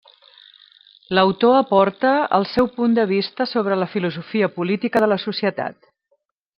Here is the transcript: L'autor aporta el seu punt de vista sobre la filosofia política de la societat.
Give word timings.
L'autor 1.17 1.57
aporta 1.59 2.15
el 2.39 2.49
seu 2.53 2.71
punt 2.79 2.97
de 3.01 3.07
vista 3.13 3.49
sobre 3.55 3.79
la 3.83 3.91
filosofia 3.95 4.53
política 4.61 5.07
de 5.07 5.15
la 5.15 5.23
societat. 5.31 5.83